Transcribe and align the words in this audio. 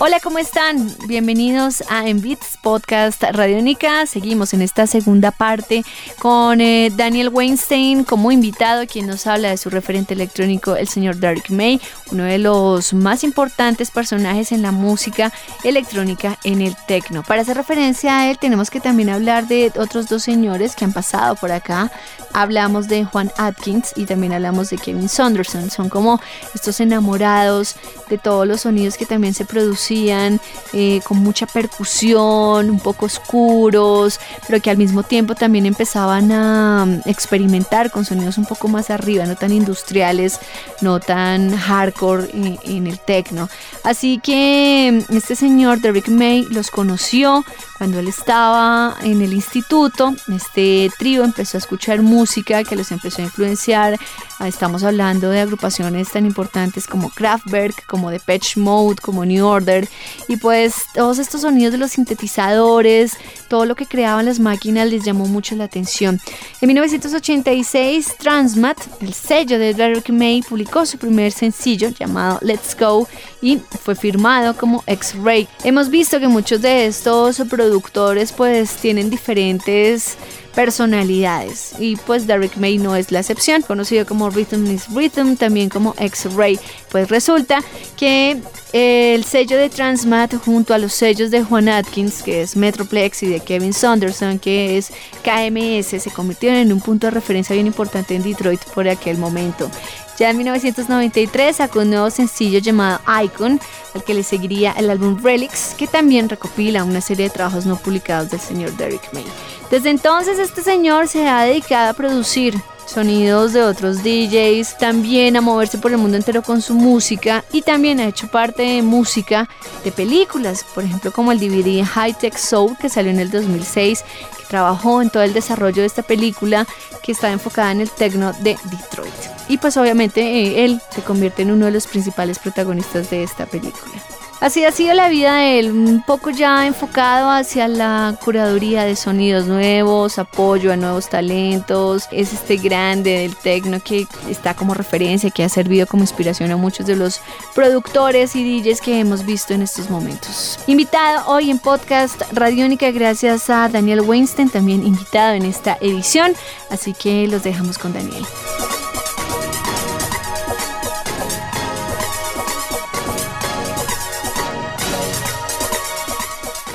Hola, 0.00 0.18
¿cómo 0.18 0.38
están? 0.38 0.92
Bienvenidos 1.06 1.84
a 1.88 2.08
Envits 2.08 2.58
Podcast 2.60 3.22
Radiónica. 3.22 4.06
Seguimos 4.06 4.52
en 4.52 4.60
esta 4.60 4.88
segunda 4.88 5.30
parte 5.30 5.84
con 6.18 6.60
eh, 6.60 6.90
Daniel 6.94 7.28
Weinstein 7.28 8.02
como 8.02 8.32
invitado, 8.32 8.88
quien 8.88 9.06
nos 9.06 9.28
habla 9.28 9.50
de 9.50 9.56
su 9.56 9.70
referente 9.70 10.14
electrónico, 10.14 10.74
el 10.74 10.88
señor 10.88 11.16
Derek 11.16 11.48
May, 11.50 11.80
uno 12.10 12.24
de 12.24 12.38
los 12.38 12.92
más 12.92 13.22
importantes 13.22 13.92
personajes 13.92 14.50
en 14.50 14.62
la 14.62 14.72
música 14.72 15.32
electrónica 15.62 16.40
en 16.42 16.60
el 16.60 16.74
techno. 16.88 17.22
Para 17.22 17.42
hacer 17.42 17.56
referencia 17.56 18.18
a 18.18 18.30
él, 18.30 18.38
tenemos 18.40 18.70
que 18.70 18.80
también 18.80 19.10
hablar 19.10 19.46
de 19.46 19.72
otros 19.76 20.08
dos 20.08 20.24
señores 20.24 20.74
que 20.74 20.84
han 20.84 20.92
pasado 20.92 21.36
por 21.36 21.52
acá. 21.52 21.92
Hablamos 22.32 22.88
de 22.88 23.04
Juan 23.04 23.30
Atkins 23.38 23.92
y 23.94 24.06
también 24.06 24.32
hablamos 24.32 24.70
de 24.70 24.76
Kevin 24.76 25.08
Saunderson. 25.08 25.70
Son 25.70 25.88
como 25.88 26.20
estos 26.52 26.80
enamorados 26.80 27.76
de 28.08 28.18
todos 28.18 28.44
los 28.44 28.62
sonidos 28.62 28.96
que 28.96 29.06
también 29.06 29.34
se 29.34 29.44
producen 29.44 29.83
eh, 29.90 31.00
con 31.04 31.18
mucha 31.18 31.46
percusión, 31.46 32.70
un 32.70 32.80
poco 32.80 33.06
oscuros, 33.06 34.20
pero 34.46 34.60
que 34.60 34.70
al 34.70 34.76
mismo 34.76 35.02
tiempo 35.02 35.34
también 35.34 35.66
empezaban 35.66 36.32
a 36.32 36.84
mm, 36.86 37.08
experimentar 37.08 37.90
con 37.90 38.04
sonidos 38.04 38.38
un 38.38 38.46
poco 38.46 38.68
más 38.68 38.90
arriba, 38.90 39.26
no 39.26 39.36
tan 39.36 39.52
industriales, 39.52 40.40
no 40.80 41.00
tan 41.00 41.56
hardcore 41.56 42.30
en, 42.32 42.58
en 42.64 42.86
el 42.86 42.98
techno. 42.98 43.48
Así 43.82 44.18
que 44.22 45.04
mm, 45.08 45.16
este 45.16 45.36
señor 45.36 45.80
Derek 45.80 46.08
May 46.08 46.44
los 46.50 46.70
conoció 46.70 47.44
cuando 47.78 47.98
él 47.98 48.08
estaba 48.08 48.96
en 49.02 49.22
el 49.22 49.32
instituto. 49.32 50.14
Este 50.34 50.90
trío 50.98 51.24
empezó 51.24 51.56
a 51.56 51.60
escuchar 51.60 52.02
música 52.02 52.64
que 52.64 52.76
los 52.76 52.92
empezó 52.92 53.22
a 53.22 53.24
influenciar. 53.24 53.98
Ah, 54.38 54.48
estamos 54.48 54.82
hablando 54.82 55.30
de 55.30 55.40
agrupaciones 55.40 56.10
tan 56.10 56.26
importantes 56.26 56.86
como 56.86 57.10
Kraftwerk, 57.10 57.86
como 57.86 58.10
Depeche 58.10 58.60
Mode, 58.60 58.96
como 59.00 59.24
New 59.24 59.46
Order 59.46 59.88
y 60.28 60.36
pues 60.36 60.74
todos 60.92 61.18
estos 61.18 61.42
sonidos 61.42 61.72
de 61.72 61.78
los 61.78 61.92
sintetizadores, 61.92 63.12
todo 63.48 63.64
lo 63.64 63.74
que 63.76 63.86
creaban 63.86 64.26
las 64.26 64.40
máquinas 64.40 64.90
les 64.90 65.04
llamó 65.04 65.26
mucho 65.26 65.54
la 65.54 65.64
atención. 65.64 66.20
En 66.60 66.66
1986, 66.68 68.16
Transmat, 68.18 68.78
el 69.00 69.14
sello 69.14 69.58
de 69.58 69.74
Derek 69.74 70.10
May, 70.10 70.42
publicó 70.42 70.84
su 70.86 70.98
primer 70.98 71.32
sencillo 71.32 71.88
llamado 71.88 72.38
Let's 72.42 72.76
Go 72.78 73.06
y 73.40 73.58
fue 73.82 73.94
firmado 73.94 74.56
como 74.56 74.82
X-Ray. 74.86 75.46
Hemos 75.62 75.90
visto 75.90 76.18
que 76.18 76.28
muchos 76.28 76.62
de 76.62 76.86
estos 76.86 77.40
productores 77.74 78.30
pues 78.30 78.76
tienen 78.76 79.10
diferentes 79.10 80.16
personalidades. 80.54 81.74
Y 81.80 81.96
pues 81.96 82.28
Derek 82.28 82.56
May 82.56 82.78
no 82.78 82.94
es 82.94 83.10
la 83.10 83.18
excepción, 83.18 83.62
conocido 83.62 84.06
como 84.06 84.30
Rhythm 84.30 84.70
is 84.70 84.86
Rhythm, 84.94 85.34
también 85.34 85.68
como 85.68 85.94
X-Ray. 85.98 86.60
Pues 86.92 87.08
resulta 87.08 87.58
que 87.96 88.36
el 88.72 89.24
sello 89.24 89.56
de 89.56 89.68
Transmat 89.68 90.34
junto 90.36 90.72
a 90.72 90.78
los 90.78 90.92
sellos 90.92 91.32
de 91.32 91.42
Juan 91.42 91.68
Atkins, 91.68 92.22
que 92.22 92.42
es 92.42 92.54
Metroplex, 92.54 93.24
y 93.24 93.26
de 93.26 93.40
Kevin 93.40 93.72
Saunderson, 93.72 94.38
que 94.38 94.78
es 94.78 94.92
KMS, 95.24 96.00
se 96.00 96.10
convirtieron 96.10 96.60
en 96.60 96.72
un 96.72 96.80
punto 96.80 97.08
de 97.08 97.10
referencia 97.10 97.54
bien 97.54 97.66
importante 97.66 98.14
en 98.14 98.22
Detroit 98.22 98.62
por 98.72 98.86
aquel 98.88 99.18
momento. 99.18 99.68
Ya 100.18 100.30
en 100.30 100.36
1993 100.36 101.56
sacó 101.56 101.80
un 101.80 101.90
nuevo 101.90 102.10
sencillo 102.10 102.58
llamado 102.60 103.00
Icon, 103.24 103.60
al 103.94 104.04
que 104.04 104.14
le 104.14 104.22
seguiría 104.22 104.72
el 104.72 104.90
álbum 104.90 105.20
Relics, 105.22 105.74
que 105.76 105.86
también 105.86 106.28
recopila 106.28 106.84
una 106.84 107.00
serie 107.00 107.24
de 107.24 107.30
trabajos 107.30 107.66
no 107.66 107.76
publicados 107.76 108.30
del 108.30 108.40
señor 108.40 108.76
Derek 108.76 109.12
May. 109.12 109.24
Desde 109.70 109.90
entonces 109.90 110.38
este 110.38 110.62
señor 110.62 111.08
se 111.08 111.26
ha 111.26 111.42
dedicado 111.42 111.90
a 111.90 111.94
producir 111.94 112.54
sonidos 112.86 113.52
de 113.52 113.62
otros 113.62 114.02
DJs, 114.02 114.78
también 114.78 115.36
a 115.36 115.40
moverse 115.40 115.78
por 115.78 115.90
el 115.90 115.98
mundo 115.98 116.16
entero 116.16 116.42
con 116.42 116.62
su 116.62 116.74
música 116.74 117.44
y 117.52 117.62
también 117.62 117.98
ha 118.00 118.06
hecho 118.06 118.28
parte 118.28 118.62
de 118.62 118.82
música 118.82 119.48
de 119.82 119.90
películas, 119.90 120.64
por 120.74 120.84
ejemplo 120.84 121.12
como 121.12 121.32
el 121.32 121.40
DVD 121.40 121.84
High 121.84 122.14
Tech 122.14 122.36
Soul 122.36 122.76
que 122.78 122.88
salió 122.88 123.10
en 123.10 123.20
el 123.20 123.30
2006, 123.30 124.04
que 124.38 124.43
trabajó 124.54 125.02
en 125.02 125.10
todo 125.10 125.24
el 125.24 125.32
desarrollo 125.32 125.82
de 125.82 125.86
esta 125.86 126.04
película 126.04 126.64
que 127.02 127.10
está 127.10 127.32
enfocada 127.32 127.72
en 127.72 127.80
el 127.80 127.90
techno 127.90 128.32
de 128.34 128.56
Detroit. 128.70 129.12
Y 129.48 129.58
pues 129.58 129.76
obviamente 129.76 130.20
eh, 130.20 130.64
él 130.64 130.80
se 130.94 131.02
convierte 131.02 131.42
en 131.42 131.50
uno 131.50 131.66
de 131.66 131.72
los 131.72 131.88
principales 131.88 132.38
protagonistas 132.38 133.10
de 133.10 133.24
esta 133.24 133.46
película. 133.46 134.00
Así 134.40 134.64
ha 134.64 134.72
sido 134.72 134.92
la 134.94 135.08
vida 135.08 135.36
de 135.36 135.58
él, 135.58 135.70
un 135.70 136.02
poco 136.02 136.30
ya 136.30 136.66
enfocado 136.66 137.30
hacia 137.30 137.66
la 137.66 138.18
curaduría 138.22 138.84
de 138.84 138.94
sonidos 138.94 139.46
nuevos, 139.46 140.18
apoyo 140.18 140.72
a 140.72 140.76
nuevos 140.76 141.08
talentos. 141.08 142.08
Es 142.10 142.32
este 142.32 142.56
grande 142.56 143.20
del 143.20 143.36
techno 143.36 143.80
que 143.80 144.06
está 144.28 144.54
como 144.54 144.74
referencia, 144.74 145.30
que 145.30 145.44
ha 145.44 145.48
servido 145.48 145.86
como 145.86 146.02
inspiración 146.02 146.50
a 146.50 146.56
muchos 146.56 146.86
de 146.86 146.96
los 146.96 147.20
productores 147.54 148.36
y 148.36 148.60
DJs 148.60 148.80
que 148.80 149.00
hemos 149.00 149.24
visto 149.24 149.54
en 149.54 149.62
estos 149.62 149.88
momentos. 149.88 150.58
Invitado 150.66 151.26
hoy 151.26 151.50
en 151.50 151.58
podcast 151.58 152.20
Radiónica 152.32 152.90
gracias 152.90 153.48
a 153.48 153.68
Daniel 153.68 154.02
Weinstein, 154.02 154.50
también 154.50 154.86
invitado 154.86 155.34
en 155.34 155.44
esta 155.44 155.78
edición. 155.80 156.34
Así 156.70 156.92
que 156.92 157.26
los 157.28 157.42
dejamos 157.44 157.78
con 157.78 157.92
Daniel. 157.92 158.24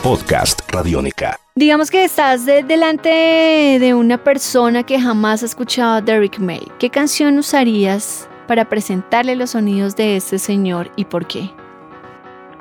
Podcast 0.10 0.62
Radiónica. 0.74 1.36
Digamos 1.54 1.92
que 1.92 2.04
estás 2.04 2.44
delante 2.44 3.78
de 3.80 3.94
una 3.94 4.18
persona 4.18 4.82
que 4.82 5.00
jamás 5.00 5.44
ha 5.44 5.46
escuchado 5.46 5.98
a 5.98 6.02
Derek 6.02 6.40
May. 6.40 6.68
¿Qué 6.80 6.90
canción 6.90 7.38
usarías 7.38 8.28
para 8.48 8.66
presentarle 8.66 9.36
los 9.36 9.52
sonidos 9.52 9.96
de 9.96 10.16
este 10.16 10.40
señor 10.40 10.88
y 10.96 11.06
por 11.06 11.28
qué? 11.28 11.52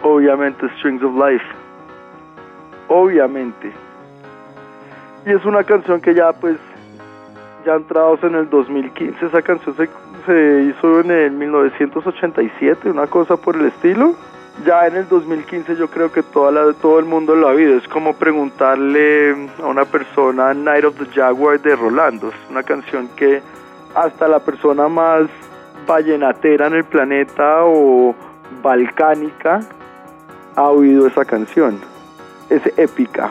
Obviamente 0.02 0.68
Strings 0.76 1.02
of 1.02 1.14
Life. 1.14 1.44
Obviamente. 2.88 3.72
Y 5.24 5.30
es 5.30 5.42
una 5.46 5.64
canción 5.64 6.02
que 6.02 6.14
ya 6.14 6.34
pues 6.34 6.58
ya 7.64 7.76
entrados 7.76 8.22
en 8.24 8.34
el 8.34 8.50
2015, 8.50 9.24
esa 9.24 9.40
canción 9.40 9.74
se, 9.74 9.88
se 10.26 10.64
hizo 10.64 11.00
en 11.00 11.10
el 11.10 11.30
1987, 11.30 12.90
una 12.90 13.06
cosa 13.06 13.38
por 13.38 13.56
el 13.56 13.64
estilo 13.64 14.14
ya 14.64 14.86
en 14.86 14.96
el 14.96 15.08
2015 15.08 15.76
yo 15.76 15.88
creo 15.88 16.10
que 16.10 16.22
toda 16.22 16.50
la, 16.50 16.72
todo 16.74 16.98
el 16.98 17.04
mundo 17.04 17.34
lo 17.34 17.48
ha 17.48 17.52
oído. 17.52 17.76
Es 17.76 17.86
como 17.88 18.14
preguntarle 18.14 19.50
a 19.62 19.66
una 19.66 19.84
persona 19.84 20.54
Night 20.54 20.84
of 20.84 20.96
the 20.96 21.06
Jaguar 21.06 21.60
de 21.60 21.76
Rolando. 21.76 22.28
Es 22.28 22.50
una 22.50 22.62
canción 22.62 23.08
que 23.16 23.40
hasta 23.94 24.28
la 24.28 24.40
persona 24.40 24.88
más 24.88 25.28
vallenatera 25.86 26.66
en 26.66 26.74
el 26.74 26.84
planeta 26.84 27.64
o 27.64 28.14
balcánica 28.62 29.60
ha 30.56 30.68
oído 30.68 31.06
esa 31.06 31.24
canción. 31.24 31.80
Es 32.50 32.62
épica. 32.76 33.30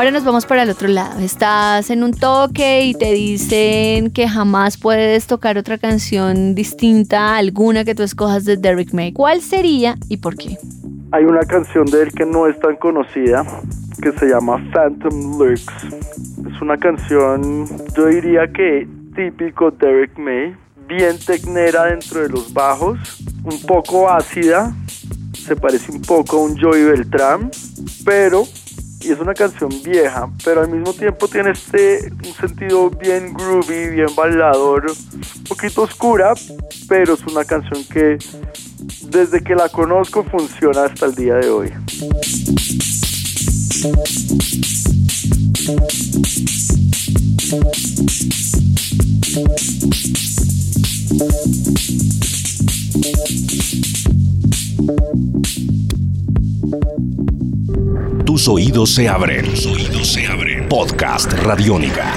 Ahora 0.00 0.12
nos 0.12 0.24
vamos 0.24 0.46
para 0.46 0.62
el 0.62 0.70
otro 0.70 0.88
lado. 0.88 1.20
Estás 1.20 1.90
en 1.90 2.02
un 2.02 2.12
toque 2.12 2.86
y 2.86 2.94
te 2.94 3.12
dicen 3.12 4.10
que 4.10 4.26
jamás 4.26 4.78
puedes 4.78 5.26
tocar 5.26 5.58
otra 5.58 5.76
canción 5.76 6.54
distinta 6.54 7.34
a 7.34 7.36
alguna 7.36 7.84
que 7.84 7.94
tú 7.94 8.02
escojas 8.02 8.46
de 8.46 8.56
Derek 8.56 8.94
May. 8.94 9.12
¿Cuál 9.12 9.42
sería 9.42 9.96
y 10.08 10.16
por 10.16 10.36
qué? 10.36 10.56
Hay 11.12 11.24
una 11.24 11.40
canción 11.40 11.84
de 11.84 12.04
él 12.04 12.12
que 12.12 12.24
no 12.24 12.46
es 12.46 12.58
tan 12.60 12.76
conocida 12.76 13.44
que 14.00 14.10
se 14.12 14.28
llama 14.28 14.56
Phantom 14.72 15.38
Lurks. 15.38 15.66
Es 16.50 16.62
una 16.62 16.78
canción, 16.78 17.66
yo 17.94 18.06
diría 18.06 18.50
que 18.50 18.88
típico 19.14 19.70
Derek 19.70 20.18
May, 20.18 20.56
bien 20.88 21.18
tecnera 21.18 21.84
dentro 21.84 22.22
de 22.22 22.30
los 22.30 22.54
bajos, 22.54 22.98
un 23.44 23.60
poco 23.66 24.08
ácida, 24.08 24.72
se 25.34 25.56
parece 25.56 25.92
un 25.92 26.00
poco 26.00 26.38
a 26.38 26.44
un 26.44 26.58
Joey 26.58 26.84
Beltrán, 26.84 27.50
pero 28.02 28.44
y 29.02 29.12
es 29.12 29.18
una 29.18 29.34
canción 29.34 29.70
vieja, 29.82 30.28
pero 30.44 30.60
al 30.60 30.68
mismo 30.68 30.92
tiempo 30.92 31.26
tiene 31.28 31.50
este 31.50 32.10
un 32.12 32.34
sentido 32.34 32.90
bien 32.90 33.32
groovy, 33.32 33.88
bien 33.90 34.14
bailador, 34.14 34.90
un 34.90 35.44
poquito 35.44 35.82
oscura, 35.82 36.34
pero 36.88 37.14
es 37.14 37.22
una 37.26 37.44
canción 37.44 37.82
que 37.84 38.18
desde 39.08 39.42
que 39.42 39.54
la 39.54 39.68
conozco 39.68 40.24
funciona 40.24 40.84
hasta 40.84 41.06
el 41.06 41.14
día 41.14 41.34
de 41.36 41.48
hoy. 41.48 41.72
Tus 58.24 58.48
oídos 58.48 58.94
se 58.94 59.08
abren. 59.08 59.44
Tus 59.44 59.66
oídos 59.66 60.08
se 60.12 60.26
abren. 60.26 60.68
Podcast 60.68 61.32
Radiónica. 61.32 62.14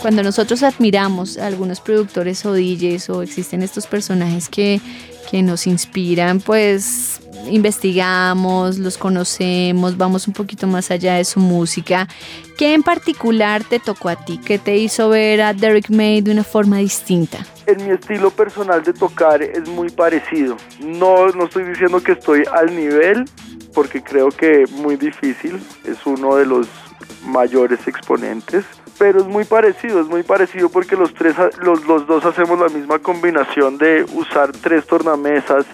Cuando 0.00 0.22
nosotros 0.22 0.62
admiramos 0.62 1.38
a 1.38 1.46
algunos 1.46 1.80
productores 1.80 2.44
o 2.44 2.52
o 2.52 3.22
existen 3.22 3.62
estos 3.62 3.86
personajes 3.86 4.48
que, 4.48 4.80
que 5.30 5.42
nos 5.42 5.66
inspiran, 5.66 6.40
pues 6.40 7.20
investigamos, 7.50 8.78
los 8.78 8.98
conocemos, 8.98 9.96
vamos 9.96 10.28
un 10.28 10.34
poquito 10.34 10.66
más 10.66 10.90
allá 10.90 11.14
de 11.14 11.24
su 11.24 11.40
música. 11.40 12.08
¿Qué 12.56 12.74
en 12.74 12.82
particular 12.82 13.64
te 13.64 13.80
tocó 13.80 14.08
a 14.08 14.16
ti? 14.16 14.38
¿Qué 14.44 14.58
te 14.58 14.76
hizo 14.76 15.08
ver 15.08 15.40
a 15.40 15.54
Derek 15.54 15.90
May 15.90 16.20
de 16.20 16.32
una 16.32 16.44
forma 16.44 16.78
distinta? 16.78 17.46
En 17.66 17.84
mi 17.84 17.92
estilo 17.92 18.30
personal 18.30 18.82
de 18.82 18.92
tocar 18.92 19.42
es 19.42 19.68
muy 19.68 19.90
parecido. 19.90 20.56
No, 20.80 21.28
no 21.28 21.44
estoy 21.44 21.64
diciendo 21.64 22.02
que 22.02 22.12
estoy 22.12 22.44
al 22.52 22.74
nivel, 22.74 23.24
porque 23.74 24.02
creo 24.02 24.28
que 24.28 24.64
muy 24.70 24.96
difícil. 24.96 25.62
Es 25.84 26.04
uno 26.04 26.36
de 26.36 26.46
los 26.46 26.68
mayores 27.26 27.86
exponentes 27.86 28.64
pero 28.98 29.20
es 29.20 29.26
muy 29.26 29.44
parecido, 29.44 30.00
es 30.00 30.06
muy 30.06 30.22
parecido 30.22 30.68
porque 30.68 30.96
los 30.96 31.12
tres, 31.14 31.34
los, 31.60 31.84
los 31.84 32.06
dos 32.06 32.24
hacemos 32.24 32.58
la 32.58 32.68
misma 32.68 32.98
combinación 32.98 33.76
de 33.76 34.06
usar 34.14 34.52
tres 34.52 34.86
tornamesas, 34.86 35.66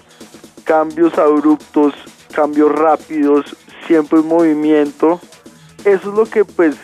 cambios 0.63 1.17
abruptos, 1.17 1.93
cambios 2.33 2.71
rápidos, 2.71 3.55
siempre 3.87 4.19
en 4.19 4.27
movimiento. 4.27 5.19
Eso 5.85 6.09
es 6.09 6.15
lo 6.15 6.25
que 6.25 6.45
pues 6.45 6.75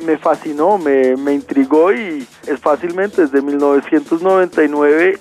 me 0.00 0.18
fascinó, 0.18 0.78
me, 0.78 1.16
me 1.16 1.34
intrigó 1.34 1.92
y 1.92 2.26
es 2.46 2.60
fácilmente 2.60 3.22
desde 3.22 3.42
1999, 3.42 5.18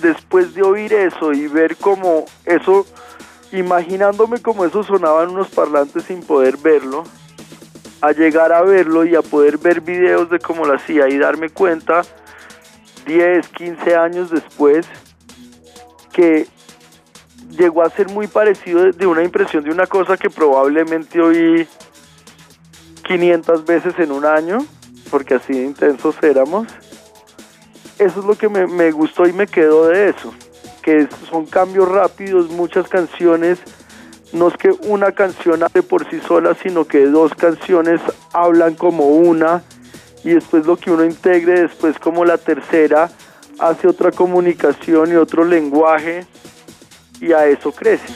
después 0.00 0.54
de 0.54 0.62
oír 0.62 0.92
eso 0.92 1.32
y 1.32 1.46
ver 1.46 1.76
cómo 1.76 2.24
eso, 2.44 2.86
imaginándome 3.52 4.40
cómo 4.40 4.64
eso 4.64 4.82
sonaba 4.82 5.24
en 5.24 5.30
unos 5.30 5.48
parlantes 5.48 6.04
sin 6.04 6.22
poder 6.22 6.56
verlo, 6.56 7.04
a 8.00 8.12
llegar 8.12 8.52
a 8.52 8.62
verlo 8.62 9.04
y 9.04 9.14
a 9.14 9.22
poder 9.22 9.58
ver 9.58 9.80
videos 9.80 10.28
de 10.28 10.38
cómo 10.40 10.64
lo 10.64 10.74
hacía 10.74 11.08
y 11.08 11.18
darme 11.18 11.50
cuenta 11.50 12.02
10, 13.06 13.48
15 13.48 13.96
años 13.96 14.30
después 14.30 14.86
que 16.12 16.46
llegó 17.50 17.82
a 17.82 17.90
ser 17.90 18.08
muy 18.08 18.26
parecido 18.26 18.90
de 18.92 19.06
una 19.06 19.22
impresión 19.22 19.64
de 19.64 19.70
una 19.70 19.86
cosa 19.86 20.16
que 20.16 20.30
probablemente 20.30 21.20
oí 21.20 21.66
500 23.12 23.64
veces 23.64 23.94
en 23.98 24.12
un 24.12 24.24
año, 24.24 24.58
porque 25.10 25.34
así 25.34 25.52
intensos 25.52 26.16
éramos. 26.22 26.66
Eso 27.98 28.20
es 28.20 28.26
lo 28.26 28.36
que 28.36 28.48
me, 28.48 28.66
me 28.66 28.90
gustó 28.90 29.26
y 29.26 29.32
me 29.32 29.46
quedó 29.46 29.88
de 29.88 30.08
eso, 30.08 30.32
que 30.82 31.08
son 31.30 31.46
cambios 31.46 31.88
rápidos, 31.88 32.50
muchas 32.50 32.88
canciones 32.88 33.58
no 34.32 34.48
es 34.48 34.56
que 34.56 34.70
una 34.88 35.12
canción 35.12 35.62
hable 35.62 35.82
por 35.82 36.08
sí 36.08 36.18
sola, 36.26 36.56
sino 36.62 36.86
que 36.86 37.06
dos 37.06 37.34
canciones 37.34 38.00
hablan 38.32 38.74
como 38.74 39.08
una 39.08 39.62
y 40.24 40.30
después 40.30 40.66
lo 40.66 40.76
que 40.76 40.90
uno 40.90 41.04
integre 41.04 41.62
después 41.62 41.98
como 41.98 42.24
la 42.24 42.38
tercera 42.38 43.10
hace 43.58 43.88
otra 43.88 44.10
comunicación 44.10 45.12
y 45.12 45.16
otro 45.16 45.44
lenguaje 45.44 46.26
y 47.20 47.32
a 47.32 47.46
eso 47.46 47.72
crece. 47.72 48.06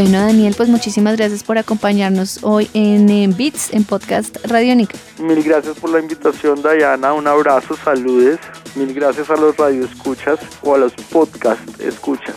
Bueno, 0.00 0.20
Daniel, 0.20 0.54
pues 0.56 0.68
muchísimas 0.68 1.16
gracias 1.16 1.42
por 1.42 1.58
acompañarnos 1.58 2.44
hoy 2.44 2.70
en, 2.72 3.36
Beats, 3.36 3.74
en 3.74 3.82
Podcast 3.82 4.36
Radiónica. 4.46 4.96
Mil 5.18 5.42
gracias 5.42 5.76
por 5.76 5.90
la 5.90 5.98
invitación, 5.98 6.62
Dayana. 6.62 7.12
Un 7.14 7.26
abrazo, 7.26 7.76
saludes. 7.76 8.38
Mil 8.76 8.94
gracias 8.94 9.28
a 9.28 9.34
los 9.34 9.56
radioescuchas 9.56 10.38
o 10.62 10.76
a 10.76 10.78
los 10.78 10.92
podcast 10.92 11.80
escuchas. 11.80 12.36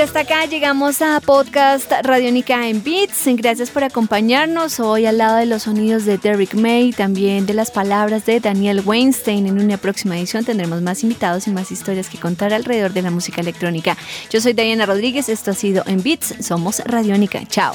Y 0.00 0.02
hasta 0.02 0.20
acá 0.20 0.46
llegamos 0.46 1.02
a 1.02 1.20
podcast 1.20 1.92
Radiónica 2.02 2.66
en 2.66 2.82
Beats. 2.82 3.26
Gracias 3.36 3.68
por 3.68 3.84
acompañarnos 3.84 4.80
hoy 4.80 5.04
al 5.04 5.18
lado 5.18 5.36
de 5.36 5.44
los 5.44 5.64
sonidos 5.64 6.06
de 6.06 6.16
Derek 6.16 6.54
May, 6.54 6.92
también 6.92 7.44
de 7.44 7.52
las 7.52 7.70
palabras 7.70 8.24
de 8.24 8.40
Daniel 8.40 8.80
Weinstein. 8.82 9.46
En 9.46 9.60
una 9.60 9.76
próxima 9.76 10.16
edición 10.16 10.46
tendremos 10.46 10.80
más 10.80 11.02
invitados 11.02 11.46
y 11.48 11.50
más 11.50 11.70
historias 11.70 12.08
que 12.08 12.16
contar 12.16 12.54
alrededor 12.54 12.94
de 12.94 13.02
la 13.02 13.10
música 13.10 13.42
electrónica. 13.42 13.94
Yo 14.30 14.40
soy 14.40 14.54
Diana 14.54 14.86
Rodríguez, 14.86 15.28
esto 15.28 15.50
ha 15.50 15.54
sido 15.54 15.84
en 15.86 16.02
Beats, 16.02 16.34
somos 16.40 16.80
Radiónica. 16.86 17.44
Chao. 17.46 17.74